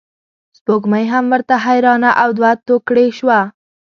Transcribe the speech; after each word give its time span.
سپوږمۍ 0.57 1.05
هم 1.13 1.25
ورته 1.33 1.55
حیرانه 1.65 2.11
او 2.21 2.29
دوه 2.37 2.51
توکړې 2.67 3.07
شوه. 3.17 3.39